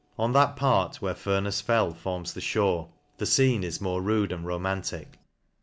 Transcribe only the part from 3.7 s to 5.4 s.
more rude and romantic.